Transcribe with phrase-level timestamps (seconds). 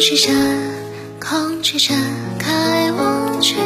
[0.00, 0.30] 惧着，
[1.18, 1.94] 恐惧着，
[2.38, 3.56] 开我去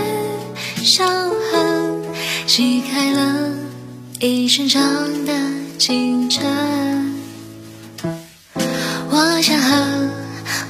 [0.84, 1.06] 伤
[1.50, 2.02] 痕，
[2.46, 3.50] 洗开了
[4.20, 4.80] 一身伤
[5.26, 5.32] 的
[5.78, 6.46] 清晨。
[9.10, 9.76] 我想喝，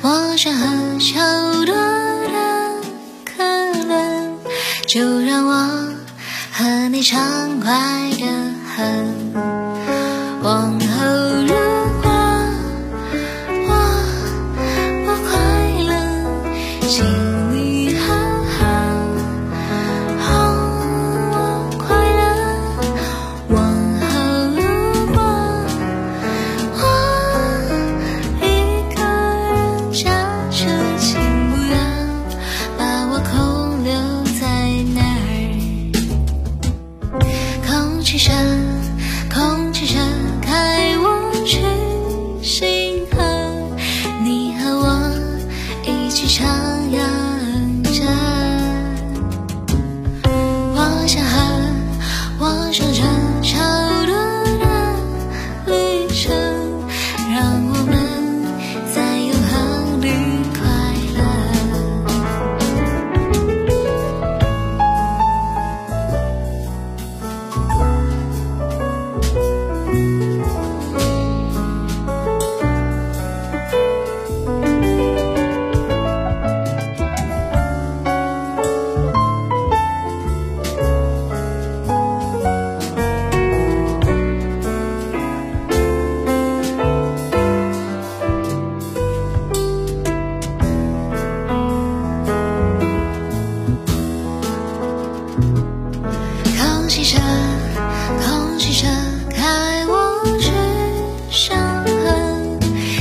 [0.02, 1.20] 我想喝，超
[1.66, 2.32] 多的
[3.24, 3.44] 可
[3.86, 4.38] 能，
[4.86, 5.52] 就让我
[6.52, 8.26] 和你畅快的
[8.74, 9.28] 很。
[10.42, 11.37] 往后
[38.18, 38.34] 空气声，
[39.32, 40.02] 空气声，
[40.42, 41.60] 开我去
[42.42, 43.22] 星河。
[44.24, 44.88] 你和我
[45.84, 46.42] 一起徜
[46.90, 46.98] 徉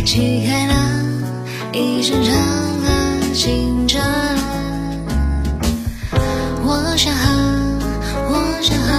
[0.07, 0.73] 起，开了
[1.73, 2.33] 一身长
[2.81, 4.01] 的青春。
[6.63, 7.25] 我想和，
[8.31, 8.93] 我想和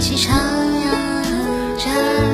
[0.00, 2.29] 一起徜徉着。